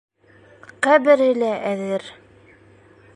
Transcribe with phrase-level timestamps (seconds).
[0.87, 2.09] Ҡәбере лә әҙер...